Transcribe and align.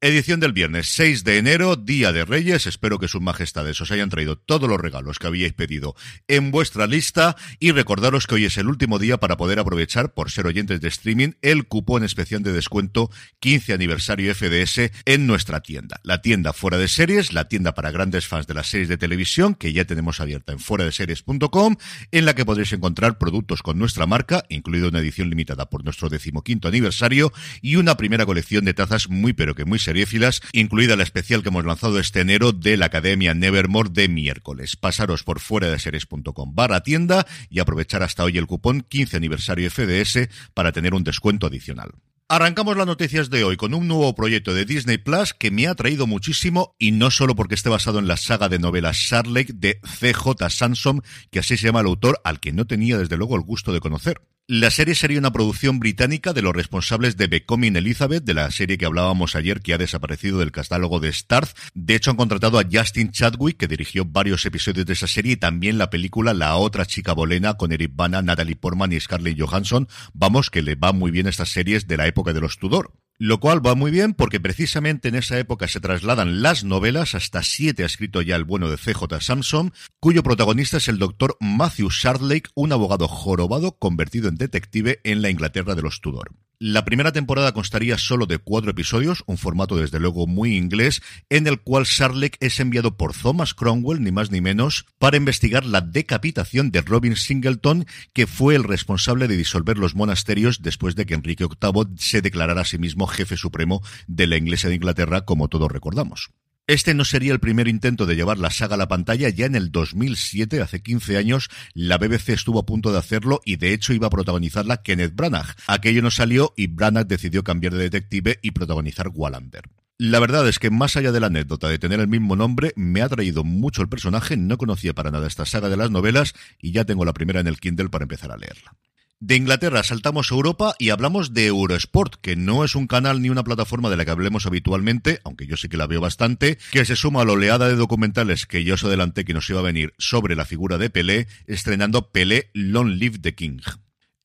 Edición 0.00 0.38
del 0.38 0.52
viernes 0.52 0.90
6 0.90 1.24
de 1.24 1.38
enero, 1.38 1.74
Día 1.74 2.12
de 2.12 2.24
Reyes. 2.24 2.68
Espero 2.68 3.00
que 3.00 3.08
sus 3.08 3.20
majestades 3.20 3.80
os 3.80 3.90
hayan 3.90 4.10
traído 4.10 4.38
todos 4.38 4.68
los 4.68 4.80
regalos 4.80 5.18
que 5.18 5.26
habíais 5.26 5.54
pedido 5.54 5.96
en 6.28 6.52
vuestra 6.52 6.86
lista 6.86 7.34
y 7.58 7.72
recordaros 7.72 8.28
que 8.28 8.36
hoy 8.36 8.44
es 8.44 8.58
el 8.58 8.68
último 8.68 9.00
día 9.00 9.16
para 9.18 9.36
poder 9.36 9.58
aprovechar, 9.58 10.14
por 10.14 10.30
ser 10.30 10.46
oyentes 10.46 10.80
de 10.80 10.86
streaming, 10.86 11.30
el 11.42 11.66
cupón 11.66 12.04
especial 12.04 12.44
de 12.44 12.52
descuento 12.52 13.10
15 13.40 13.72
aniversario 13.72 14.32
FDS 14.32 14.92
en 15.04 15.26
nuestra 15.26 15.62
tienda. 15.62 15.98
La 16.04 16.22
tienda 16.22 16.52
fuera 16.52 16.78
de 16.78 16.86
series, 16.86 17.32
la 17.32 17.48
tienda 17.48 17.74
para 17.74 17.90
grandes 17.90 18.28
fans 18.28 18.46
de 18.46 18.54
las 18.54 18.68
series 18.68 18.88
de 18.88 18.98
televisión 18.98 19.56
que 19.56 19.72
ya 19.72 19.84
tenemos 19.84 20.20
abierta 20.20 20.52
en 20.52 20.60
fuera 20.60 20.84
de 20.84 20.92
series.com, 20.92 21.74
en 22.12 22.24
la 22.24 22.36
que 22.36 22.44
podréis 22.44 22.72
encontrar 22.72 23.18
productos 23.18 23.64
con 23.64 23.80
nuestra 23.80 24.06
marca, 24.06 24.44
incluido 24.48 24.90
una 24.90 25.00
edición 25.00 25.28
limitada 25.28 25.68
por 25.68 25.82
nuestro 25.82 26.08
decimoquinto 26.08 26.68
aniversario 26.68 27.32
y 27.62 27.74
una 27.74 27.96
primera 27.96 28.26
colección 28.26 28.64
de 28.64 28.74
tazas 28.74 29.08
muy 29.08 29.32
pero 29.32 29.56
que 29.56 29.64
muy 29.64 29.80
seriéfilas, 29.88 30.42
incluida 30.52 30.96
la 30.96 31.02
especial 31.02 31.42
que 31.42 31.48
hemos 31.48 31.64
lanzado 31.64 31.98
este 31.98 32.20
enero 32.20 32.52
de 32.52 32.76
la 32.76 32.86
Academia 32.86 33.32
Nevermore 33.32 33.88
de 33.90 34.06
miércoles. 34.06 34.76
Pasaros 34.76 35.24
por 35.24 35.40
fuera 35.40 35.70
de 35.70 35.78
series.com 35.78 36.54
barra 36.54 36.82
tienda 36.82 37.26
y 37.48 37.60
aprovechar 37.60 38.02
hasta 38.02 38.22
hoy 38.22 38.36
el 38.36 38.46
cupón 38.46 38.82
15 38.82 39.16
aniversario 39.16 39.70
FDS 39.70 40.28
para 40.52 40.72
tener 40.72 40.92
un 40.92 41.04
descuento 41.04 41.46
adicional. 41.46 41.92
Arrancamos 42.28 42.76
las 42.76 42.86
noticias 42.86 43.30
de 43.30 43.44
hoy 43.44 43.56
con 43.56 43.72
un 43.72 43.88
nuevo 43.88 44.14
proyecto 44.14 44.52
de 44.52 44.66
Disney 44.66 44.98
Plus 44.98 45.32
que 45.32 45.50
me 45.50 45.66
ha 45.66 45.74
traído 45.74 46.06
muchísimo 46.06 46.76
y 46.78 46.92
no 46.92 47.10
solo 47.10 47.34
porque 47.34 47.54
esté 47.54 47.70
basado 47.70 47.98
en 47.98 48.06
la 48.06 48.18
saga 48.18 48.50
de 48.50 48.58
novelas 48.58 48.98
Sharlake 48.98 49.54
de 49.54 49.80
CJ 49.80 50.50
Sansom, 50.50 51.00
que 51.30 51.38
así 51.38 51.56
se 51.56 51.64
llama 51.64 51.80
el 51.80 51.86
autor, 51.86 52.20
al 52.24 52.40
que 52.40 52.52
no 52.52 52.66
tenía 52.66 52.98
desde 52.98 53.16
luego 53.16 53.36
el 53.36 53.40
gusto 53.40 53.72
de 53.72 53.80
conocer. 53.80 54.20
La 54.50 54.70
serie 54.70 54.94
sería 54.94 55.18
una 55.18 55.30
producción 55.30 55.78
británica 55.78 56.32
de 56.32 56.40
los 56.40 56.56
responsables 56.56 57.18
de 57.18 57.26
Becoming 57.26 57.76
Elizabeth, 57.76 58.24
de 58.24 58.32
la 58.32 58.50
serie 58.50 58.78
que 58.78 58.86
hablábamos 58.86 59.36
ayer 59.36 59.60
que 59.60 59.74
ha 59.74 59.78
desaparecido 59.78 60.38
del 60.38 60.52
catálogo 60.52 61.00
de 61.00 61.12
Starz. 61.12 61.52
De 61.74 61.94
hecho, 61.94 62.10
han 62.10 62.16
contratado 62.16 62.58
a 62.58 62.64
Justin 62.64 63.10
Chadwick, 63.10 63.58
que 63.58 63.68
dirigió 63.68 64.06
varios 64.06 64.46
episodios 64.46 64.86
de 64.86 64.94
esa 64.94 65.06
serie, 65.06 65.32
y 65.32 65.36
también 65.36 65.76
la 65.76 65.90
película 65.90 66.32
La 66.32 66.56
otra 66.56 66.86
chica 66.86 67.12
bolena 67.12 67.58
con 67.58 67.72
Eric 67.72 67.92
Bana, 67.94 68.22
Natalie 68.22 68.56
Portman 68.56 68.90
y 68.90 68.98
Scarlett 68.98 69.38
Johansson. 69.38 69.86
Vamos, 70.14 70.48
que 70.48 70.62
le 70.62 70.76
va 70.76 70.92
muy 70.92 71.10
bien 71.10 71.26
estas 71.26 71.50
series 71.50 71.86
de 71.86 71.98
la 71.98 72.06
época 72.06 72.32
de 72.32 72.40
los 72.40 72.56
Tudor. 72.56 72.94
Lo 73.20 73.40
cual 73.40 73.66
va 73.66 73.74
muy 73.74 73.90
bien 73.90 74.14
porque 74.14 74.38
precisamente 74.38 75.08
en 75.08 75.16
esa 75.16 75.40
época 75.40 75.66
se 75.66 75.80
trasladan 75.80 76.40
las 76.40 76.62
novelas, 76.62 77.16
hasta 77.16 77.42
siete 77.42 77.82
ha 77.82 77.86
escrito 77.86 78.22
ya 78.22 78.36
el 78.36 78.44
bueno 78.44 78.70
de 78.70 78.76
CJ 78.76 79.20
Samson, 79.20 79.72
cuyo 79.98 80.22
protagonista 80.22 80.76
es 80.76 80.86
el 80.86 81.00
doctor 81.00 81.36
Matthew 81.40 81.88
Shardlake, 81.90 82.50
un 82.54 82.72
abogado 82.72 83.08
jorobado 83.08 83.76
convertido 83.76 84.28
en 84.28 84.36
detective 84.36 85.00
en 85.02 85.20
la 85.20 85.30
Inglaterra 85.30 85.74
de 85.74 85.82
los 85.82 86.00
Tudor. 86.00 86.30
La 86.60 86.84
primera 86.84 87.12
temporada 87.12 87.52
constaría 87.52 87.96
solo 87.98 88.26
de 88.26 88.38
cuatro 88.38 88.72
episodios, 88.72 89.22
un 89.26 89.38
formato 89.38 89.76
desde 89.76 90.00
luego 90.00 90.26
muy 90.26 90.56
inglés, 90.56 91.02
en 91.28 91.46
el 91.46 91.60
cual 91.60 91.84
Sharlek 91.84 92.36
es 92.40 92.58
enviado 92.58 92.96
por 92.96 93.14
Thomas 93.14 93.54
Cromwell, 93.54 94.02
ni 94.02 94.10
más 94.10 94.32
ni 94.32 94.40
menos, 94.40 94.84
para 94.98 95.16
investigar 95.16 95.64
la 95.64 95.82
decapitación 95.82 96.72
de 96.72 96.80
Robin 96.80 97.14
Singleton, 97.14 97.86
que 98.12 98.26
fue 98.26 98.56
el 98.56 98.64
responsable 98.64 99.28
de 99.28 99.36
disolver 99.36 99.78
los 99.78 99.94
monasterios 99.94 100.60
después 100.60 100.96
de 100.96 101.06
que 101.06 101.14
Enrique 101.14 101.44
VIII 101.44 101.96
se 101.96 102.22
declarara 102.22 102.62
a 102.62 102.64
sí 102.64 102.76
mismo 102.76 103.06
jefe 103.06 103.36
supremo 103.36 103.80
de 104.08 104.26
la 104.26 104.36
Iglesia 104.36 104.68
de 104.68 104.74
Inglaterra, 104.74 105.20
como 105.20 105.46
todos 105.46 105.70
recordamos. 105.70 106.32
Este 106.68 106.92
no 106.92 107.06
sería 107.06 107.32
el 107.32 107.40
primer 107.40 107.66
intento 107.66 108.04
de 108.04 108.14
llevar 108.14 108.36
la 108.36 108.50
saga 108.50 108.74
a 108.74 108.76
la 108.76 108.88
pantalla. 108.88 109.30
Ya 109.30 109.46
en 109.46 109.54
el 109.54 109.72
2007, 109.72 110.60
hace 110.60 110.82
15 110.82 111.16
años, 111.16 111.48
la 111.72 111.96
BBC 111.96 112.28
estuvo 112.28 112.58
a 112.58 112.66
punto 112.66 112.92
de 112.92 112.98
hacerlo 112.98 113.40
y 113.42 113.56
de 113.56 113.72
hecho 113.72 113.94
iba 113.94 114.08
a 114.08 114.10
protagonizarla 114.10 114.82
Kenneth 114.82 115.14
Branagh. 115.14 115.56
Aquello 115.66 116.02
no 116.02 116.10
salió 116.10 116.52
y 116.58 116.66
Branagh 116.66 117.06
decidió 117.06 117.42
cambiar 117.42 117.72
de 117.72 117.84
detective 117.84 118.38
y 118.42 118.50
protagonizar 118.50 119.08
Wallander. 119.14 119.62
La 119.96 120.20
verdad 120.20 120.46
es 120.46 120.58
que 120.58 120.68
más 120.68 120.98
allá 120.98 121.10
de 121.10 121.20
la 121.20 121.28
anécdota 121.28 121.70
de 121.70 121.78
tener 121.78 122.00
el 122.00 122.08
mismo 122.08 122.36
nombre, 122.36 122.74
me 122.76 123.00
ha 123.00 123.08
traído 123.08 123.44
mucho 123.44 123.80
el 123.80 123.88
personaje, 123.88 124.36
no 124.36 124.58
conocía 124.58 124.94
para 124.94 125.10
nada 125.10 125.26
esta 125.26 125.46
saga 125.46 125.70
de 125.70 125.78
las 125.78 125.90
novelas 125.90 126.34
y 126.60 126.72
ya 126.72 126.84
tengo 126.84 127.06
la 127.06 127.14
primera 127.14 127.40
en 127.40 127.46
el 127.46 127.60
Kindle 127.60 127.88
para 127.88 128.04
empezar 128.04 128.30
a 128.30 128.36
leerla. 128.36 128.74
De 129.20 129.34
Inglaterra 129.34 129.82
saltamos 129.82 130.30
a 130.30 130.36
Europa 130.36 130.76
y 130.78 130.90
hablamos 130.90 131.34
de 131.34 131.46
Eurosport, 131.46 132.14
que 132.20 132.36
no 132.36 132.62
es 132.62 132.76
un 132.76 132.86
canal 132.86 133.20
ni 133.20 133.30
una 133.30 133.42
plataforma 133.42 133.90
de 133.90 133.96
la 133.96 134.04
que 134.04 134.12
hablemos 134.12 134.46
habitualmente, 134.46 135.20
aunque 135.24 135.48
yo 135.48 135.56
sí 135.56 135.68
que 135.68 135.76
la 135.76 135.88
veo 135.88 136.00
bastante, 136.00 136.56
que 136.70 136.84
se 136.84 136.94
suma 136.94 137.22
a 137.22 137.24
la 137.24 137.32
oleada 137.32 137.68
de 137.68 137.74
documentales 137.74 138.46
que 138.46 138.62
yo 138.62 138.74
os 138.74 138.84
adelanté 138.84 139.24
que 139.24 139.34
nos 139.34 139.50
iba 139.50 139.58
a 139.58 139.64
venir 139.64 139.92
sobre 139.98 140.36
la 140.36 140.44
figura 140.44 140.78
de 140.78 140.88
Pelé, 140.88 141.26
estrenando 141.48 142.12
Pelé 142.12 142.50
Long 142.54 142.90
Live 142.90 143.18
the 143.18 143.34
King. 143.34 143.58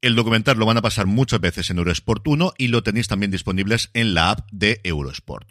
El 0.02 0.14
documental 0.14 0.60
lo 0.60 0.68
van 0.68 0.78
a 0.78 0.84
pasar 0.84 1.08
muchas 1.08 1.42
veces 1.42 1.72
en 1.72 1.80
Eurosport 1.80 2.28
1 2.28 2.54
y 2.60 2.68
lo 2.68 2.84
tenéis 2.84 3.08
también 3.08 3.32
disponibles 3.32 3.90
en 3.96 4.14
la 4.14 4.30
app 4.30 4.48
de 4.52 4.80
Eurosport. 4.84 5.48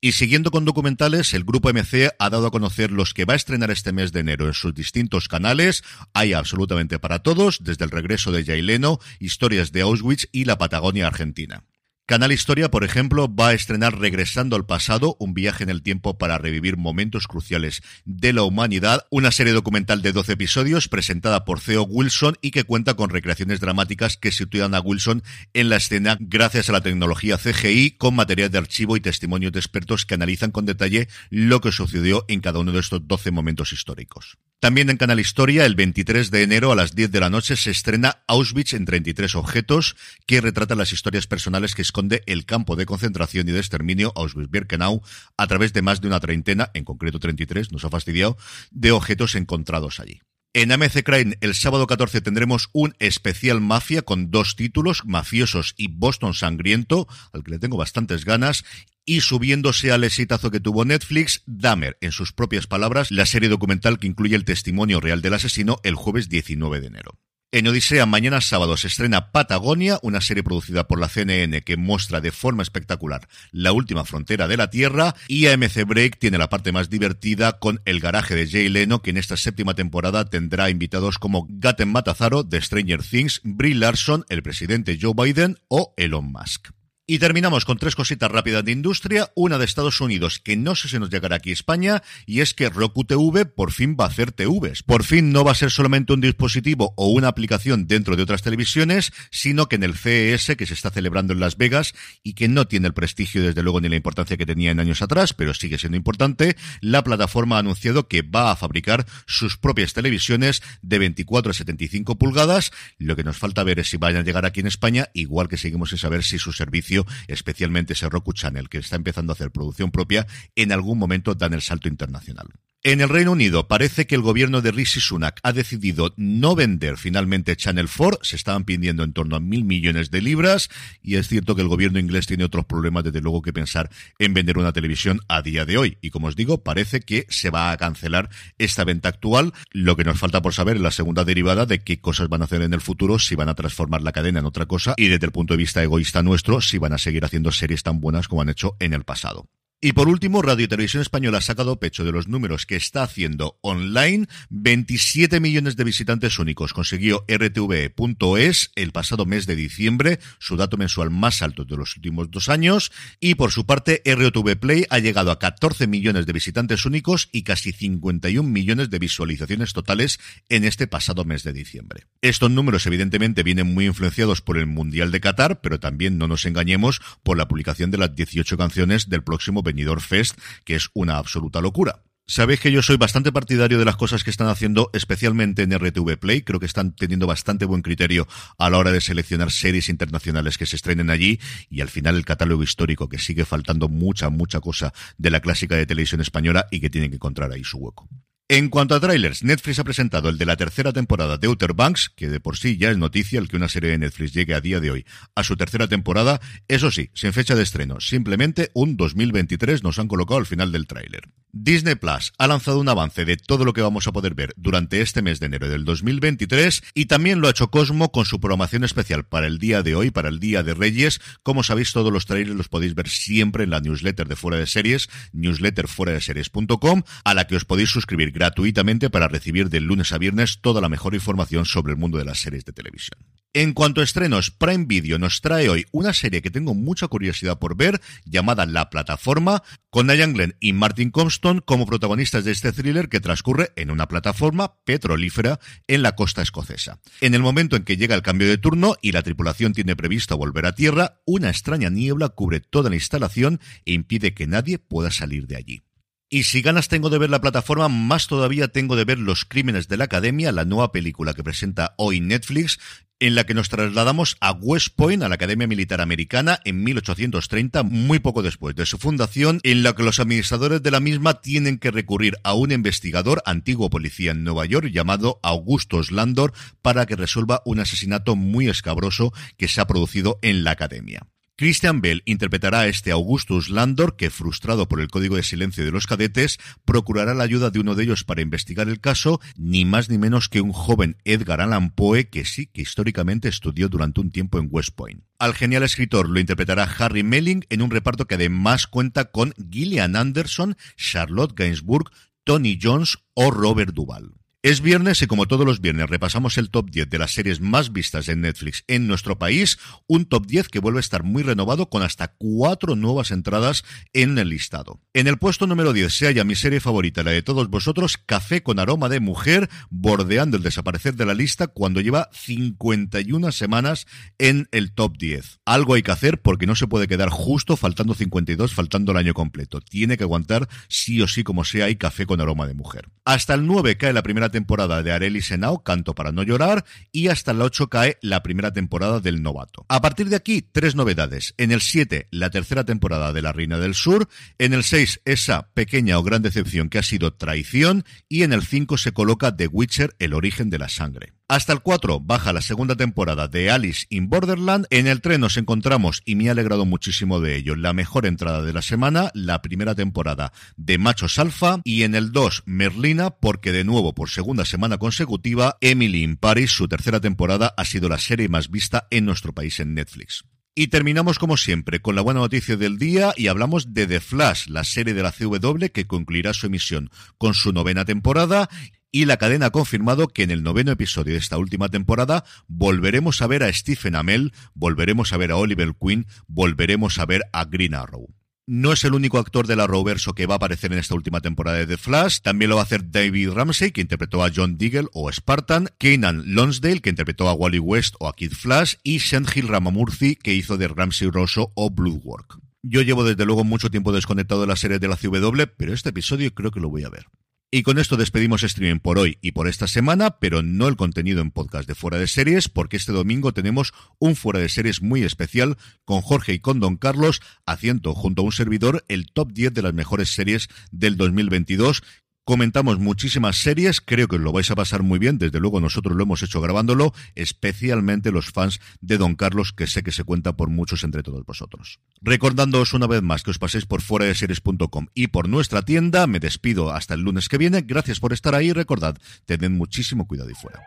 Y 0.00 0.12
siguiendo 0.12 0.52
con 0.52 0.64
documentales, 0.64 1.34
el 1.34 1.42
grupo 1.42 1.70
MC 1.72 2.10
ha 2.20 2.30
dado 2.30 2.46
a 2.46 2.50
conocer 2.52 2.92
los 2.92 3.14
que 3.14 3.24
va 3.24 3.32
a 3.32 3.36
estrenar 3.36 3.72
este 3.72 3.92
mes 3.92 4.12
de 4.12 4.20
enero 4.20 4.46
en 4.46 4.54
sus 4.54 4.72
distintos 4.72 5.26
canales. 5.26 5.82
Hay 6.14 6.34
absolutamente 6.34 7.00
para 7.00 7.18
todos, 7.18 7.64
desde 7.64 7.84
el 7.84 7.90
regreso 7.90 8.30
de 8.30 8.44
Jay 8.44 8.62
Leno, 8.62 9.00
historias 9.18 9.72
de 9.72 9.80
Auschwitz 9.80 10.28
y 10.30 10.44
la 10.44 10.56
Patagonia 10.56 11.08
Argentina. 11.08 11.64
Canal 12.08 12.32
Historia, 12.32 12.70
por 12.70 12.84
ejemplo, 12.84 13.28
va 13.28 13.48
a 13.48 13.52
estrenar 13.52 13.98
Regresando 13.98 14.56
al 14.56 14.64
pasado, 14.64 15.14
un 15.20 15.34
viaje 15.34 15.62
en 15.62 15.68
el 15.68 15.82
tiempo 15.82 16.16
para 16.16 16.38
revivir 16.38 16.78
momentos 16.78 17.26
cruciales 17.26 17.82
de 18.06 18.32
la 18.32 18.44
humanidad, 18.44 19.06
una 19.10 19.30
serie 19.30 19.52
documental 19.52 20.00
de 20.00 20.12
12 20.12 20.32
episodios 20.32 20.88
presentada 20.88 21.44
por 21.44 21.60
Theo 21.60 21.82
Wilson 21.82 22.38
y 22.40 22.50
que 22.50 22.64
cuenta 22.64 22.94
con 22.94 23.10
recreaciones 23.10 23.60
dramáticas 23.60 24.16
que 24.16 24.32
sitúan 24.32 24.74
a 24.74 24.80
Wilson 24.80 25.22
en 25.52 25.68
la 25.68 25.76
escena 25.76 26.16
gracias 26.18 26.70
a 26.70 26.72
la 26.72 26.80
tecnología 26.80 27.36
CGI 27.36 27.98
con 27.98 28.16
material 28.16 28.50
de 28.50 28.56
archivo 28.56 28.96
y 28.96 29.00
testimonios 29.00 29.52
de 29.52 29.58
expertos 29.58 30.06
que 30.06 30.14
analizan 30.14 30.50
con 30.50 30.64
detalle 30.64 31.08
lo 31.28 31.60
que 31.60 31.72
sucedió 31.72 32.24
en 32.28 32.40
cada 32.40 32.60
uno 32.60 32.72
de 32.72 32.80
estos 32.80 33.06
12 33.06 33.32
momentos 33.32 33.74
históricos. 33.74 34.38
También 34.60 34.90
en 34.90 34.96
Canal 34.96 35.20
Historia, 35.20 35.64
el 35.66 35.76
23 35.76 36.32
de 36.32 36.42
enero 36.42 36.72
a 36.72 36.74
las 36.74 36.96
10 36.96 37.12
de 37.12 37.20
la 37.20 37.30
noche 37.30 37.54
se 37.54 37.70
estrena 37.70 38.24
Auschwitz 38.26 38.72
en 38.72 38.86
33 38.86 39.36
objetos, 39.36 39.94
que 40.26 40.40
retrata 40.40 40.74
las 40.74 40.92
historias 40.92 41.28
personales 41.28 41.76
que 41.76 41.82
esconde 41.82 42.24
el 42.26 42.44
campo 42.44 42.74
de 42.74 42.84
concentración 42.84 43.48
y 43.48 43.52
de 43.52 43.60
exterminio 43.60 44.12
Auschwitz-Birkenau 44.16 45.00
a 45.36 45.46
través 45.46 45.72
de 45.72 45.82
más 45.82 46.00
de 46.00 46.08
una 46.08 46.18
treintena, 46.18 46.72
en 46.74 46.84
concreto 46.84 47.20
33, 47.20 47.70
nos 47.70 47.84
ha 47.84 47.90
fastidiado, 47.90 48.36
de 48.72 48.90
objetos 48.90 49.36
encontrados 49.36 50.00
allí. 50.00 50.22
En 50.54 50.72
AMC 50.72 51.04
Crane 51.04 51.36
el 51.40 51.54
sábado 51.54 51.86
14 51.86 52.20
tendremos 52.20 52.68
un 52.72 52.94
especial 52.98 53.60
mafia 53.60 54.02
con 54.02 54.32
dos 54.32 54.56
títulos, 54.56 55.02
Mafiosos 55.04 55.74
y 55.76 55.86
Boston 55.86 56.34
Sangriento, 56.34 57.06
al 57.32 57.44
que 57.44 57.52
le 57.52 57.58
tengo 57.60 57.76
bastantes 57.76 58.24
ganas, 58.24 58.64
y 59.08 59.22
subiéndose 59.22 59.90
al 59.90 60.04
exitazo 60.04 60.50
que 60.50 60.60
tuvo 60.60 60.84
Netflix, 60.84 61.42
Dahmer, 61.46 61.96
en 62.02 62.12
sus 62.12 62.32
propias 62.32 62.66
palabras, 62.66 63.10
la 63.10 63.24
serie 63.24 63.48
documental 63.48 63.98
que 63.98 64.06
incluye 64.06 64.36
el 64.36 64.44
testimonio 64.44 65.00
real 65.00 65.22
del 65.22 65.32
asesino 65.32 65.78
el 65.82 65.94
jueves 65.94 66.28
19 66.28 66.82
de 66.82 66.86
enero. 66.88 67.18
En 67.50 67.66
Odisea, 67.66 68.04
mañana 68.04 68.42
sábado 68.42 68.76
se 68.76 68.88
estrena 68.88 69.32
Patagonia, 69.32 69.98
una 70.02 70.20
serie 70.20 70.42
producida 70.42 70.86
por 70.86 71.00
la 71.00 71.08
CNN 71.08 71.62
que 71.62 71.78
muestra 71.78 72.20
de 72.20 72.32
forma 72.32 72.62
espectacular 72.62 73.26
la 73.50 73.72
última 73.72 74.04
frontera 74.04 74.46
de 74.46 74.58
la 74.58 74.68
Tierra, 74.68 75.14
y 75.26 75.46
AMC 75.46 75.86
Break 75.86 76.18
tiene 76.18 76.36
la 76.36 76.50
parte 76.50 76.72
más 76.72 76.90
divertida 76.90 77.58
con 77.58 77.80
el 77.86 78.00
garaje 78.00 78.34
de 78.34 78.46
Jay 78.46 78.68
Leno, 78.68 79.00
que 79.00 79.08
en 79.08 79.16
esta 79.16 79.38
séptima 79.38 79.72
temporada 79.72 80.26
tendrá 80.26 80.68
invitados 80.68 81.18
como 81.18 81.46
Gaten 81.48 81.88
Matazaro 81.90 82.42
de 82.42 82.60
Stranger 82.60 83.02
Things, 83.02 83.40
Brie 83.42 83.74
Larson, 83.74 84.26
el 84.28 84.42
presidente 84.42 84.98
Joe 85.00 85.14
Biden 85.16 85.58
o 85.68 85.94
Elon 85.96 86.30
Musk. 86.30 86.68
Y 87.10 87.20
terminamos 87.20 87.64
con 87.64 87.78
tres 87.78 87.96
cositas 87.96 88.30
rápidas 88.30 88.66
de 88.66 88.72
industria. 88.72 89.32
Una 89.34 89.56
de 89.56 89.64
Estados 89.64 90.02
Unidos, 90.02 90.40
que 90.40 90.58
no 90.58 90.74
sé 90.74 90.90
si 90.90 90.98
nos 90.98 91.08
llegará 91.08 91.36
aquí 91.36 91.50
España, 91.50 92.02
y 92.26 92.42
es 92.42 92.52
que 92.52 92.68
Roku 92.68 93.04
TV 93.04 93.46
por 93.46 93.72
fin 93.72 93.96
va 93.98 94.04
a 94.04 94.08
hacer 94.08 94.30
TVs. 94.30 94.82
Por 94.82 95.04
fin 95.04 95.32
no 95.32 95.42
va 95.42 95.52
a 95.52 95.54
ser 95.54 95.70
solamente 95.70 96.12
un 96.12 96.20
dispositivo 96.20 96.92
o 96.98 97.08
una 97.08 97.28
aplicación 97.28 97.86
dentro 97.86 98.14
de 98.14 98.24
otras 98.24 98.42
televisiones, 98.42 99.10
sino 99.30 99.70
que 99.70 99.76
en 99.76 99.84
el 99.84 99.96
CES 99.96 100.54
que 100.58 100.66
se 100.66 100.74
está 100.74 100.90
celebrando 100.90 101.32
en 101.32 101.40
Las 101.40 101.56
Vegas 101.56 101.94
y 102.22 102.34
que 102.34 102.46
no 102.46 102.66
tiene 102.66 102.88
el 102.88 102.92
prestigio, 102.92 103.42
desde 103.42 103.62
luego, 103.62 103.80
ni 103.80 103.88
la 103.88 103.96
importancia 103.96 104.36
que 104.36 104.44
tenía 104.44 104.70
en 104.70 104.78
años 104.78 105.00
atrás, 105.00 105.32
pero 105.32 105.54
sigue 105.54 105.78
siendo 105.78 105.96
importante, 105.96 106.58
la 106.82 107.04
plataforma 107.04 107.56
ha 107.56 107.60
anunciado 107.60 108.06
que 108.06 108.20
va 108.20 108.50
a 108.50 108.56
fabricar 108.56 109.06
sus 109.26 109.56
propias 109.56 109.94
televisiones 109.94 110.62
de 110.82 110.98
24 110.98 111.52
a 111.52 111.54
75 111.54 112.18
pulgadas. 112.18 112.70
Lo 112.98 113.16
que 113.16 113.24
nos 113.24 113.38
falta 113.38 113.64
ver 113.64 113.78
es 113.78 113.88
si 113.88 113.96
van 113.96 114.16
a 114.16 114.22
llegar 114.22 114.44
aquí 114.44 114.60
en 114.60 114.66
España, 114.66 115.08
igual 115.14 115.48
que 115.48 115.56
seguimos 115.56 115.88
sin 115.88 115.98
saber 115.98 116.22
si 116.22 116.38
su 116.38 116.52
servicio 116.52 116.97
especialmente 117.26 117.92
ese 117.92 118.08
Roku 118.08 118.32
Channel, 118.32 118.68
que 118.68 118.78
está 118.78 118.96
empezando 118.96 119.32
a 119.32 119.34
hacer 119.34 119.50
producción 119.50 119.90
propia, 119.90 120.26
en 120.56 120.72
algún 120.72 120.98
momento 120.98 121.34
dan 121.34 121.54
el 121.54 121.62
salto 121.62 121.88
internacional. 121.88 122.48
En 122.88 123.02
el 123.02 123.10
Reino 123.10 123.32
Unido 123.32 123.68
parece 123.68 124.06
que 124.06 124.14
el 124.14 124.22
gobierno 124.22 124.62
de 124.62 124.70
Rishi 124.70 124.98
Sunak 124.98 125.40
ha 125.42 125.52
decidido 125.52 126.14
no 126.16 126.54
vender 126.54 126.96
finalmente 126.96 127.54
Channel 127.54 127.86
4, 127.86 128.20
se 128.22 128.36
estaban 128.36 128.64
pidiendo 128.64 129.02
en 129.02 129.12
torno 129.12 129.36
a 129.36 129.40
mil 129.40 129.64
millones 129.64 130.10
de 130.10 130.22
libras. 130.22 130.70
Y 131.02 131.16
es 131.16 131.28
cierto 131.28 131.54
que 131.54 131.60
el 131.60 131.68
gobierno 131.68 131.98
inglés 131.98 132.26
tiene 132.26 132.44
otros 132.44 132.64
problemas 132.64 133.04
desde 133.04 133.20
luego 133.20 133.42
que 133.42 133.52
pensar 133.52 133.90
en 134.18 134.32
vender 134.32 134.56
una 134.56 134.72
televisión 134.72 135.20
a 135.28 135.42
día 135.42 135.66
de 135.66 135.76
hoy. 135.76 135.98
Y 136.00 136.08
como 136.08 136.28
os 136.28 136.34
digo 136.34 136.64
parece 136.64 137.00
que 137.00 137.26
se 137.28 137.50
va 137.50 137.72
a 137.72 137.76
cancelar 137.76 138.30
esta 138.56 138.84
venta 138.84 139.10
actual, 139.10 139.52
lo 139.70 139.94
que 139.94 140.04
nos 140.04 140.18
falta 140.18 140.40
por 140.40 140.54
saber 140.54 140.76
es 140.76 140.82
la 140.82 140.90
segunda 140.90 141.26
derivada 141.26 141.66
de 141.66 141.80
qué 141.80 142.00
cosas 142.00 142.30
van 142.30 142.40
a 142.40 142.46
hacer 142.46 142.62
en 142.62 142.72
el 142.72 142.80
futuro, 142.80 143.18
si 143.18 143.34
van 143.34 143.50
a 143.50 143.54
transformar 143.54 144.00
la 144.00 144.12
cadena 144.12 144.38
en 144.38 144.46
otra 144.46 144.64
cosa 144.64 144.94
y 144.96 145.08
desde 145.08 145.26
el 145.26 145.32
punto 145.32 145.52
de 145.52 145.58
vista 145.58 145.82
egoísta 145.82 146.22
nuestro, 146.22 146.62
si 146.62 146.78
van 146.78 146.94
a 146.94 146.98
seguir 146.98 147.26
haciendo 147.26 147.52
series 147.52 147.82
tan 147.82 148.00
buenas 148.00 148.28
como 148.28 148.40
han 148.40 148.48
hecho 148.48 148.76
en 148.80 148.94
el 148.94 149.04
pasado. 149.04 149.46
Y 149.80 149.92
por 149.92 150.08
último, 150.08 150.42
Radio 150.42 150.64
y 150.64 150.68
Televisión 150.68 151.02
Española 151.02 151.38
ha 151.38 151.40
sacado 151.40 151.78
pecho 151.78 152.04
de 152.04 152.10
los 152.10 152.26
números 152.26 152.66
que 152.66 152.74
está 152.74 153.04
haciendo 153.04 153.60
online. 153.60 154.26
27 154.50 155.38
millones 155.38 155.76
de 155.76 155.84
visitantes 155.84 156.40
únicos 156.40 156.72
consiguió 156.72 157.24
RTV.es 157.28 158.72
el 158.74 158.90
pasado 158.90 159.24
mes 159.24 159.46
de 159.46 159.54
diciembre, 159.54 160.18
su 160.40 160.56
dato 160.56 160.76
mensual 160.76 161.10
más 161.10 161.42
alto 161.42 161.64
de 161.64 161.76
los 161.76 161.96
últimos 161.96 162.28
dos 162.28 162.48
años. 162.48 162.90
Y 163.20 163.36
por 163.36 163.52
su 163.52 163.66
parte, 163.66 164.02
RTV 164.04 164.56
Play 164.58 164.84
ha 164.90 164.98
llegado 164.98 165.30
a 165.30 165.38
14 165.38 165.86
millones 165.86 166.26
de 166.26 166.32
visitantes 166.32 166.84
únicos 166.84 167.28
y 167.30 167.44
casi 167.44 167.70
51 167.70 168.48
millones 168.48 168.90
de 168.90 168.98
visualizaciones 168.98 169.74
totales 169.74 170.18
en 170.48 170.64
este 170.64 170.88
pasado 170.88 171.24
mes 171.24 171.44
de 171.44 171.52
diciembre. 171.52 172.08
Estos 172.20 172.50
números 172.50 172.84
evidentemente 172.86 173.44
vienen 173.44 173.72
muy 173.72 173.86
influenciados 173.86 174.42
por 174.42 174.58
el 174.58 174.66
Mundial 174.66 175.12
de 175.12 175.20
Qatar, 175.20 175.60
pero 175.60 175.78
también 175.78 176.18
no 176.18 176.26
nos 176.26 176.46
engañemos 176.46 177.00
por 177.22 177.38
la 177.38 177.46
publicación 177.46 177.92
de 177.92 177.98
las 177.98 178.16
18 178.16 178.58
canciones 178.58 179.08
del 179.08 179.22
próximo 179.22 179.62
Fest, 180.00 180.38
que 180.64 180.74
es 180.76 180.88
una 180.94 181.16
absoluta 181.18 181.60
locura. 181.60 182.02
Sabéis 182.30 182.60
que 182.60 182.70
yo 182.70 182.82
soy 182.82 182.98
bastante 182.98 183.32
partidario 183.32 183.78
de 183.78 183.86
las 183.86 183.96
cosas 183.96 184.22
que 184.22 184.28
están 184.28 184.48
haciendo, 184.48 184.90
especialmente 184.92 185.62
en 185.62 185.72
RTV 185.72 186.18
Play. 186.18 186.42
Creo 186.42 186.60
que 186.60 186.66
están 186.66 186.94
teniendo 186.94 187.26
bastante 187.26 187.64
buen 187.64 187.80
criterio 187.80 188.28
a 188.58 188.68
la 188.68 188.76
hora 188.76 188.92
de 188.92 189.00
seleccionar 189.00 189.50
series 189.50 189.88
internacionales 189.88 190.58
que 190.58 190.66
se 190.66 190.76
estrenen 190.76 191.08
allí 191.08 191.40
y 191.70 191.80
al 191.80 191.88
final 191.88 192.16
el 192.16 192.26
catálogo 192.26 192.62
histórico 192.62 193.08
que 193.08 193.18
sigue 193.18 193.46
faltando 193.46 193.88
mucha, 193.88 194.28
mucha 194.28 194.60
cosa 194.60 194.92
de 195.16 195.30
la 195.30 195.40
clásica 195.40 195.76
de 195.76 195.86
televisión 195.86 196.20
española 196.20 196.66
y 196.70 196.80
que 196.80 196.90
tienen 196.90 197.08
que 197.08 197.16
encontrar 197.16 197.50
ahí 197.50 197.64
su 197.64 197.78
hueco. 197.78 198.06
En 198.50 198.70
cuanto 198.70 198.94
a 198.94 199.00
trailers, 199.00 199.44
Netflix 199.44 199.78
ha 199.78 199.84
presentado 199.84 200.30
el 200.30 200.38
de 200.38 200.46
la 200.46 200.56
tercera 200.56 200.90
temporada 200.90 201.36
de 201.36 201.48
Outer 201.48 201.74
Banks, 201.74 202.08
que 202.08 202.30
de 202.30 202.40
por 202.40 202.56
sí 202.56 202.78
ya 202.78 202.90
es 202.90 202.96
noticia 202.96 203.38
el 203.38 203.46
que 203.46 203.56
una 203.56 203.68
serie 203.68 203.90
de 203.90 203.98
Netflix 203.98 204.32
llegue 204.32 204.54
a 204.54 204.62
día 204.62 204.80
de 204.80 204.90
hoy 204.90 205.04
a 205.34 205.44
su 205.44 205.54
tercera 205.54 205.86
temporada, 205.86 206.40
eso 206.66 206.90
sí, 206.90 207.10
sin 207.12 207.34
fecha 207.34 207.54
de 207.54 207.62
estreno, 207.62 208.00
simplemente 208.00 208.70
un 208.72 208.96
2023 208.96 209.82
nos 209.82 209.98
han 209.98 210.08
colocado 210.08 210.38
al 210.38 210.46
final 210.46 210.72
del 210.72 210.86
tráiler. 210.86 211.28
Disney 211.52 211.94
Plus 211.94 212.32
ha 212.38 212.46
lanzado 212.46 212.78
un 212.78 212.88
avance 212.88 213.24
de 213.24 213.36
todo 213.36 213.64
lo 213.64 213.72
que 213.72 213.82
vamos 213.82 214.06
a 214.06 214.12
poder 214.12 214.34
ver 214.34 214.54
durante 214.56 215.00
este 215.00 215.22
mes 215.22 215.40
de 215.40 215.46
enero 215.46 215.68
del 215.68 215.84
2023 215.84 216.82
y 216.94 217.06
también 217.06 217.40
lo 217.40 217.48
ha 217.48 217.50
hecho 217.50 217.70
Cosmo 217.70 218.12
con 218.12 218.24
su 218.24 218.40
programación 218.40 218.84
especial 218.84 219.24
para 219.24 219.46
el 219.46 219.58
día 219.58 219.82
de 219.82 219.94
hoy, 219.94 220.10
para 220.10 220.28
el 220.28 220.40
Día 220.40 220.62
de 220.62 220.74
Reyes. 220.74 221.20
Como 221.42 221.62
sabéis, 221.62 221.92
todos 221.92 222.12
los 222.12 222.26
trailers 222.26 222.56
los 222.56 222.68
podéis 222.68 222.94
ver 222.94 223.08
siempre 223.08 223.64
en 223.64 223.70
la 223.70 223.80
newsletter 223.80 224.28
de 224.28 224.36
Fuera 224.36 224.58
de 224.58 224.66
Series, 224.66 225.08
newsletterfueradeseries.com, 225.32 227.02
a 227.24 227.34
la 227.34 227.46
que 227.46 227.56
os 227.56 227.64
podéis 227.64 227.90
suscribir 227.90 228.32
gratuitamente 228.38 229.10
para 229.10 229.26
recibir 229.26 229.68
de 229.68 229.80
lunes 229.80 230.12
a 230.12 230.18
viernes 230.18 230.60
toda 230.60 230.80
la 230.80 230.88
mejor 230.88 231.14
información 231.14 231.64
sobre 231.64 231.92
el 231.92 231.98
mundo 231.98 232.18
de 232.18 232.24
las 232.24 232.38
series 232.38 232.64
de 232.64 232.72
televisión. 232.72 233.18
En 233.52 233.72
cuanto 233.72 234.00
a 234.00 234.04
estrenos, 234.04 234.52
Prime 234.52 234.84
Video 234.84 235.18
nos 235.18 235.40
trae 235.40 235.68
hoy 235.68 235.86
una 235.90 236.12
serie 236.12 236.40
que 236.40 236.50
tengo 236.50 236.72
mucha 236.72 237.08
curiosidad 237.08 237.58
por 237.58 237.76
ver, 237.76 238.00
llamada 238.24 238.64
La 238.64 238.90
Plataforma, 238.90 239.64
con 239.90 240.06
Diane 240.06 240.34
Glenn 240.34 240.56
y 240.60 240.72
Martin 240.72 241.10
Compton 241.10 241.62
como 241.64 241.84
protagonistas 241.84 242.44
de 242.44 242.52
este 242.52 242.72
thriller 242.72 243.08
que 243.08 243.18
transcurre 243.18 243.72
en 243.74 243.90
una 243.90 244.06
plataforma 244.06 244.76
petrolífera 244.84 245.58
en 245.88 246.02
la 246.02 246.14
costa 246.14 246.42
escocesa. 246.42 247.00
En 247.20 247.34
el 247.34 247.42
momento 247.42 247.74
en 247.74 247.82
que 247.82 247.96
llega 247.96 248.14
el 248.14 248.22
cambio 248.22 248.46
de 248.46 248.58
turno 248.58 248.94
y 249.02 249.10
la 249.10 249.22
tripulación 249.22 249.72
tiene 249.72 249.96
previsto 249.96 250.36
volver 250.36 250.66
a 250.66 250.76
tierra, 250.76 251.20
una 251.26 251.48
extraña 251.48 251.90
niebla 251.90 252.28
cubre 252.28 252.60
toda 252.60 252.88
la 252.88 252.96
instalación 252.96 253.58
e 253.84 253.94
impide 253.94 254.32
que 254.34 254.46
nadie 254.46 254.78
pueda 254.78 255.10
salir 255.10 255.48
de 255.48 255.56
allí. 255.56 255.87
Y 256.30 256.42
si 256.42 256.60
ganas 256.60 256.88
tengo 256.88 257.08
de 257.08 257.16
ver 257.16 257.30
la 257.30 257.40
plataforma, 257.40 257.88
más 257.88 258.26
todavía 258.26 258.68
tengo 258.68 258.96
de 258.96 259.06
ver 259.06 259.18
Los 259.18 259.46
Crímenes 259.46 259.88
de 259.88 259.96
la 259.96 260.04
Academia, 260.04 260.52
la 260.52 260.66
nueva 260.66 260.92
película 260.92 261.32
que 261.32 261.42
presenta 261.42 261.94
hoy 261.96 262.20
Netflix, 262.20 262.78
en 263.18 263.34
la 263.34 263.44
que 263.44 263.54
nos 263.54 263.70
trasladamos 263.70 264.36
a 264.40 264.52
West 264.52 264.88
Point, 264.94 265.22
a 265.22 265.30
la 265.30 265.36
Academia 265.36 265.66
Militar 265.66 266.02
Americana, 266.02 266.60
en 266.66 266.84
1830, 266.84 267.82
muy 267.82 268.18
poco 268.18 268.42
después 268.42 268.76
de 268.76 268.84
su 268.84 268.98
fundación, 268.98 269.60
en 269.62 269.82
la 269.82 269.94
que 269.94 270.02
los 270.02 270.20
administradores 270.20 270.82
de 270.82 270.90
la 270.90 271.00
misma 271.00 271.40
tienen 271.40 271.78
que 271.78 271.90
recurrir 271.90 272.36
a 272.44 272.52
un 272.52 272.72
investigador, 272.72 273.42
antiguo 273.46 273.88
policía 273.88 274.32
en 274.32 274.44
Nueva 274.44 274.66
York, 274.66 274.88
llamado 274.88 275.40
Augustus 275.42 276.12
Landor, 276.12 276.52
para 276.82 277.06
que 277.06 277.16
resuelva 277.16 277.62
un 277.64 277.80
asesinato 277.80 278.36
muy 278.36 278.68
escabroso 278.68 279.32
que 279.56 279.66
se 279.66 279.80
ha 279.80 279.86
producido 279.86 280.38
en 280.42 280.62
la 280.62 280.72
Academia. 280.72 281.26
Christian 281.58 282.00
Bell 282.00 282.22
interpretará 282.24 282.82
a 282.82 282.86
este 282.86 283.10
Augustus 283.10 283.68
Landor 283.68 284.14
que, 284.14 284.30
frustrado 284.30 284.86
por 284.86 285.00
el 285.00 285.08
código 285.08 285.34
de 285.34 285.42
silencio 285.42 285.84
de 285.84 285.90
los 285.90 286.06
cadetes, 286.06 286.60
procurará 286.84 287.34
la 287.34 287.42
ayuda 287.42 287.70
de 287.70 287.80
uno 287.80 287.96
de 287.96 288.04
ellos 288.04 288.22
para 288.22 288.42
investigar 288.42 288.88
el 288.88 289.00
caso, 289.00 289.40
ni 289.56 289.84
más 289.84 290.08
ni 290.08 290.18
menos 290.18 290.48
que 290.48 290.60
un 290.60 290.70
joven 290.70 291.16
Edgar 291.24 291.60
Allan 291.60 291.90
Poe 291.90 292.28
que 292.28 292.44
sí 292.44 292.66
que 292.66 292.82
históricamente 292.82 293.48
estudió 293.48 293.88
durante 293.88 294.20
un 294.20 294.30
tiempo 294.30 294.60
en 294.60 294.68
West 294.70 294.90
Point. 294.94 295.24
Al 295.40 295.52
genial 295.52 295.82
escritor 295.82 296.28
lo 296.28 296.38
interpretará 296.38 296.84
Harry 296.84 297.24
Melling 297.24 297.66
en 297.70 297.82
un 297.82 297.90
reparto 297.90 298.26
que 298.28 298.36
además 298.36 298.86
cuenta 298.86 299.32
con 299.32 299.52
Gillian 299.68 300.14
Anderson, 300.14 300.76
Charlotte 300.96 301.56
Gainsbourg, 301.56 302.08
Tony 302.44 302.78
Jones 302.80 303.18
o 303.34 303.50
Robert 303.50 303.92
Duvall. 303.94 304.30
Es 304.60 304.80
viernes 304.80 305.22
y 305.22 305.28
como 305.28 305.46
todos 305.46 305.64
los 305.64 305.80
viernes 305.80 306.10
repasamos 306.10 306.58
el 306.58 306.70
top 306.70 306.90
10 306.90 307.08
de 307.08 307.18
las 307.20 307.30
series 307.30 307.60
más 307.60 307.92
vistas 307.92 308.28
en 308.28 308.40
Netflix 308.40 308.82
en 308.88 309.06
nuestro 309.06 309.38
país, 309.38 309.78
un 310.08 310.24
top 310.24 310.46
10 310.48 310.68
que 310.68 310.80
vuelve 310.80 310.98
a 310.98 311.00
estar 311.00 311.22
muy 311.22 311.44
renovado 311.44 311.88
con 311.88 312.02
hasta 312.02 312.34
cuatro 312.38 312.96
nuevas 312.96 313.30
entradas 313.30 313.84
en 314.12 314.36
el 314.36 314.48
listado. 314.48 315.00
En 315.14 315.28
el 315.28 315.38
puesto 315.38 315.68
número 315.68 315.92
10 315.92 316.12
se 316.12 316.26
halla 316.26 316.42
mi 316.42 316.56
serie 316.56 316.80
favorita, 316.80 317.22
la 317.22 317.30
de 317.30 317.42
todos 317.42 317.68
vosotros, 317.70 318.16
Café 318.16 318.64
con 318.64 318.80
aroma 318.80 319.08
de 319.08 319.20
mujer, 319.20 319.70
bordeando 319.90 320.56
el 320.56 320.64
desaparecer 320.64 321.14
de 321.14 321.26
la 321.26 321.34
lista 321.34 321.68
cuando 321.68 322.00
lleva 322.00 322.28
51 322.32 323.52
semanas 323.52 324.08
en 324.38 324.66
el 324.72 324.90
top 324.90 325.18
10. 325.18 325.60
Algo 325.66 325.94
hay 325.94 326.02
que 326.02 326.10
hacer 326.10 326.42
porque 326.42 326.66
no 326.66 326.74
se 326.74 326.88
puede 326.88 327.06
quedar 327.06 327.28
justo 327.30 327.76
faltando 327.76 328.12
52, 328.12 328.74
faltando 328.74 329.12
el 329.12 329.18
año 329.18 329.34
completo. 329.34 329.80
Tiene 329.80 330.16
que 330.16 330.24
aguantar 330.24 330.68
sí 330.88 331.22
o 331.22 331.28
sí 331.28 331.44
como 331.44 331.62
sea 331.62 331.90
y 331.90 331.94
Café 331.94 332.26
con 332.26 332.40
aroma 332.40 332.66
de 332.66 332.74
mujer. 332.74 333.08
Hasta 333.24 333.54
el 333.54 333.64
9 333.64 333.96
cae 333.98 334.12
la 334.12 334.24
primera 334.24 334.47
temporada 334.50 335.02
de 335.02 335.12
Arely 335.12 335.42
Senao, 335.42 335.82
Canto 335.82 336.14
para 336.14 336.32
no 336.32 336.42
llorar, 336.42 336.84
y 337.12 337.28
hasta 337.28 337.52
el 337.52 337.62
8 337.62 337.88
cae 337.88 338.18
la 338.20 338.42
primera 338.42 338.72
temporada 338.72 339.20
del 339.20 339.42
Novato. 339.42 339.84
A 339.88 340.00
partir 340.00 340.28
de 340.28 340.36
aquí, 340.36 340.62
tres 340.62 340.94
novedades. 340.94 341.54
En 341.58 341.72
el 341.72 341.80
7, 341.80 342.28
la 342.30 342.50
tercera 342.50 342.84
temporada 342.84 343.32
de 343.32 343.42
La 343.42 343.52
Reina 343.52 343.78
del 343.78 343.94
Sur. 343.94 344.28
En 344.58 344.72
el 344.72 344.84
6, 344.84 345.22
esa 345.24 345.70
pequeña 345.74 346.18
o 346.18 346.22
gran 346.22 346.42
decepción 346.42 346.88
que 346.88 346.98
ha 346.98 347.02
sido 347.02 347.34
Traición. 347.34 348.04
Y 348.28 348.42
en 348.42 348.52
el 348.52 348.62
5 348.62 348.98
se 348.98 349.12
coloca 349.12 349.56
The 349.56 349.66
Witcher, 349.68 350.14
El 350.18 350.34
origen 350.34 350.70
de 350.70 350.78
la 350.78 350.88
sangre. 350.88 351.37
Hasta 351.50 351.72
el 351.72 351.80
4 351.80 352.20
baja 352.20 352.52
la 352.52 352.60
segunda 352.60 352.94
temporada 352.94 353.48
de 353.48 353.70
Alice 353.70 354.04
in 354.10 354.28
Borderland. 354.28 354.86
En 354.90 355.06
el 355.06 355.22
3 355.22 355.38
nos 355.38 355.56
encontramos, 355.56 356.20
y 356.26 356.34
me 356.34 356.48
ha 356.48 356.52
alegrado 356.52 356.84
muchísimo 356.84 357.40
de 357.40 357.56
ello, 357.56 357.74
la 357.74 357.94
mejor 357.94 358.26
entrada 358.26 358.60
de 358.60 358.74
la 358.74 358.82
semana, 358.82 359.30
la 359.32 359.62
primera 359.62 359.94
temporada 359.94 360.52
de 360.76 360.98
Machos 360.98 361.38
Alfa. 361.38 361.80
Y 361.84 362.02
en 362.02 362.14
el 362.14 362.32
2, 362.32 362.64
Merlina, 362.66 363.30
porque 363.30 363.72
de 363.72 363.84
nuevo, 363.84 364.14
por 364.14 364.28
segunda 364.28 364.66
semana 364.66 364.98
consecutiva, 364.98 365.78
Emily 365.80 366.22
in 366.22 366.36
Paris, 366.36 366.72
su 366.72 366.86
tercera 366.86 367.18
temporada, 367.18 367.72
ha 367.78 367.86
sido 367.86 368.10
la 368.10 368.18
serie 368.18 368.50
más 368.50 368.70
vista 368.70 369.06
en 369.10 369.24
nuestro 369.24 369.54
país 369.54 369.80
en 369.80 369.94
Netflix. 369.94 370.44
Y 370.74 370.86
terminamos 370.88 371.40
como 371.40 371.56
siempre 371.56 371.98
con 371.98 372.14
la 372.14 372.20
buena 372.20 372.38
noticia 372.38 372.76
del 372.76 372.98
día 372.98 373.34
y 373.36 373.48
hablamos 373.48 373.94
de 373.94 374.06
The 374.06 374.20
Flash, 374.20 374.68
la 374.68 374.84
serie 374.84 375.12
de 375.12 375.24
la 375.24 375.32
CW 375.32 375.86
que 375.92 376.06
concluirá 376.06 376.52
su 376.52 376.66
emisión 376.66 377.10
con 377.36 377.54
su 377.54 377.72
novena 377.72 378.04
temporada 378.04 378.68
y 379.10 379.24
la 379.24 379.36
cadena 379.36 379.66
ha 379.66 379.70
confirmado 379.70 380.28
que 380.28 380.42
en 380.42 380.50
el 380.50 380.62
noveno 380.62 380.92
episodio 380.92 381.34
de 381.34 381.38
esta 381.38 381.58
última 381.58 381.88
temporada 381.88 382.44
volveremos 382.66 383.42
a 383.42 383.46
ver 383.46 383.62
a 383.62 383.72
Stephen 383.72 384.16
Amell, 384.16 384.52
volveremos 384.74 385.32
a 385.32 385.36
ver 385.36 385.50
a 385.52 385.56
Oliver 385.56 385.94
Queen, 386.00 386.26
volveremos 386.46 387.18
a 387.18 387.26
ver 387.26 387.42
a 387.52 387.64
Green 387.64 387.94
Arrow. 387.94 388.28
No 388.70 388.92
es 388.92 389.02
el 389.04 389.14
único 389.14 389.38
actor 389.38 389.66
de 389.66 389.76
la 389.76 389.84
Arrowverso 389.84 390.34
que 390.34 390.44
va 390.44 390.56
a 390.56 390.56
aparecer 390.56 390.92
en 390.92 390.98
esta 390.98 391.14
última 391.14 391.40
temporada 391.40 391.78
de 391.78 391.86
The 391.86 391.96
Flash. 391.96 392.40
También 392.42 392.68
lo 392.68 392.76
va 392.76 392.82
a 392.82 392.84
hacer 392.84 393.10
David 393.10 393.52
Ramsey, 393.52 393.92
que 393.92 394.02
interpretó 394.02 394.44
a 394.44 394.50
John 394.54 394.76
Diggle 394.76 395.08
o 395.14 395.32
Spartan, 395.32 395.88
Kanan 395.96 396.42
Lonsdale, 396.54 397.00
que 397.00 397.08
interpretó 397.08 397.48
a 397.48 397.54
Wally 397.54 397.78
West 397.78 398.16
o 398.18 398.28
a 398.28 398.34
Kid 398.34 398.52
Flash, 398.52 398.96
y 399.02 399.20
Senthil 399.20 399.68
Ramamurthy, 399.68 400.36
que 400.36 400.52
hizo 400.52 400.76
de 400.76 400.86
Ramsey 400.86 401.30
Rosso 401.30 401.72
o 401.76 401.88
Bloodwork. 401.88 402.58
Yo 402.82 403.00
llevo 403.00 403.24
desde 403.24 403.46
luego 403.46 403.64
mucho 403.64 403.90
tiempo 403.90 404.12
desconectado 404.12 404.60
de 404.60 404.66
la 404.66 404.76
serie 404.76 404.98
de 404.98 405.08
la 405.08 405.16
CW, 405.16 405.62
pero 405.78 405.94
este 405.94 406.10
episodio 406.10 406.52
creo 406.52 406.70
que 406.70 406.80
lo 406.80 406.90
voy 406.90 407.04
a 407.04 407.08
ver. 407.08 407.24
Y 407.70 407.82
con 407.82 407.98
esto 407.98 408.16
despedimos 408.16 408.62
streaming 408.62 408.98
por 408.98 409.18
hoy 409.18 409.36
y 409.42 409.52
por 409.52 409.68
esta 409.68 409.86
semana, 409.86 410.38
pero 410.38 410.62
no 410.62 410.88
el 410.88 410.96
contenido 410.96 411.42
en 411.42 411.50
podcast 411.50 411.86
de 411.86 411.94
Fuera 411.94 412.16
de 412.16 412.26
Series, 412.26 412.70
porque 412.70 412.96
este 412.96 413.12
domingo 413.12 413.52
tenemos 413.52 413.92
un 414.18 414.36
Fuera 414.36 414.58
de 414.58 414.70
Series 414.70 415.02
muy 415.02 415.22
especial 415.22 415.76
con 416.06 416.22
Jorge 416.22 416.54
y 416.54 416.60
con 416.60 416.80
Don 416.80 416.96
Carlos, 416.96 417.42
haciendo 417.66 418.14
junto 418.14 418.40
a 418.40 418.46
un 418.46 418.52
servidor 418.52 419.04
el 419.08 419.26
top 419.26 419.52
10 419.52 419.74
de 419.74 419.82
las 419.82 419.92
mejores 419.92 420.30
series 420.30 420.68
del 420.92 421.18
2022 421.18 422.02
Comentamos 422.48 422.98
muchísimas 422.98 423.58
series, 423.58 424.00
creo 424.00 424.26
que 424.26 424.36
os 424.36 424.40
lo 424.40 424.52
vais 424.52 424.70
a 424.70 424.74
pasar 424.74 425.02
muy 425.02 425.18
bien, 425.18 425.36
desde 425.36 425.60
luego 425.60 425.82
nosotros 425.82 426.16
lo 426.16 426.22
hemos 426.22 426.42
hecho 426.42 426.62
grabándolo, 426.62 427.12
especialmente 427.34 428.32
los 428.32 428.52
fans 428.52 428.80
de 429.02 429.18
Don 429.18 429.34
Carlos, 429.34 429.74
que 429.74 429.86
sé 429.86 430.02
que 430.02 430.12
se 430.12 430.24
cuenta 430.24 430.56
por 430.56 430.70
muchos 430.70 431.04
entre 431.04 431.22
todos 431.22 431.44
vosotros. 431.44 432.00
Recordándoos 432.22 432.94
una 432.94 433.06
vez 433.06 433.20
más 433.20 433.42
que 433.42 433.50
os 433.50 433.58
paséis 433.58 433.84
por 433.84 434.00
fuera 434.00 434.24
de 434.24 434.34
series.com 434.34 435.08
y 435.12 435.26
por 435.26 435.46
nuestra 435.46 435.82
tienda, 435.82 436.26
me 436.26 436.40
despido 436.40 436.90
hasta 436.90 437.12
el 437.12 437.20
lunes 437.20 437.50
que 437.50 437.58
viene, 437.58 437.82
gracias 437.82 438.18
por 438.18 438.32
estar 438.32 438.54
ahí, 438.54 438.72
recordad, 438.72 439.18
tened 439.44 439.68
muchísimo 439.68 440.26
cuidado 440.26 440.48
y 440.48 440.54
fuera. 440.54 440.80